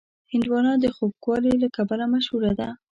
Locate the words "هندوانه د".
0.31-0.85